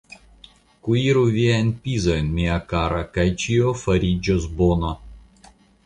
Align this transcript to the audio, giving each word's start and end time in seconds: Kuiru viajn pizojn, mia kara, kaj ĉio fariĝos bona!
Kuiru 0.87 1.21
viajn 1.35 1.69
pizojn, 1.85 2.33
mia 2.39 2.57
kara, 2.73 3.05
kaj 3.19 3.29
ĉio 3.45 3.79
fariĝos 3.87 4.53
bona! 4.63 5.01